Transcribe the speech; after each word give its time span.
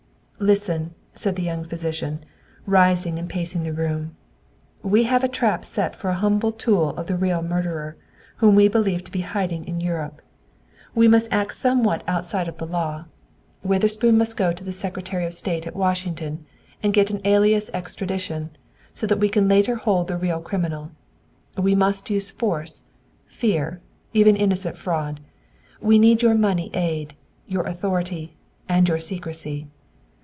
"Listen!" 0.43 0.95
said 1.13 1.35
the 1.35 1.43
young 1.43 1.63
physician, 1.63 2.25
rising 2.65 3.19
and 3.19 3.29
pacing 3.29 3.61
the 3.61 3.71
room. 3.71 4.15
"We 4.81 5.03
have 5.03 5.23
a 5.23 5.27
trap 5.27 5.63
set 5.63 5.95
for 5.95 6.09
a 6.09 6.15
humble 6.15 6.51
tool 6.51 6.97
of 6.97 7.05
the 7.05 7.15
real 7.15 7.43
murderer, 7.43 7.95
whom 8.37 8.55
we 8.55 8.67
believe 8.67 9.03
to 9.03 9.11
be 9.11 9.21
hiding 9.21 9.67
in 9.67 9.79
Europe. 9.79 10.19
We 10.95 11.07
must 11.07 11.27
act 11.31 11.53
somewhat 11.53 12.03
outside 12.07 12.47
of 12.47 12.57
the 12.57 12.65
law. 12.65 13.05
Witherspoon 13.61 14.17
must 14.17 14.35
go 14.35 14.51
to 14.51 14.63
the 14.63 14.71
Secretary 14.71 15.27
of 15.27 15.33
State 15.35 15.67
at 15.67 15.75
Washington 15.75 16.43
and 16.81 16.91
get 16.91 17.11
an 17.11 17.21
alias 17.23 17.69
extradition, 17.71 18.49
so 18.95 19.05
that 19.05 19.19
we 19.19 19.29
can 19.29 19.47
later 19.47 19.75
hold 19.75 20.07
the 20.07 20.17
real 20.17 20.41
criminal. 20.41 20.89
We 21.55 21.75
must 21.75 22.09
use 22.09 22.31
force, 22.31 22.81
fear, 23.27 23.79
even 24.11 24.35
innocent 24.35 24.75
fraud. 24.75 25.19
We 25.79 25.99
need 25.99 26.23
your 26.23 26.33
money 26.33 26.71
aid, 26.73 27.13
your 27.45 27.67
authority, 27.67 28.37
and 28.67 28.89
your 28.89 28.97
secrecy." 28.97 29.67